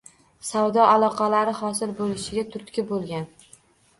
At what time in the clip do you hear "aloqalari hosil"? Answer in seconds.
0.93-1.93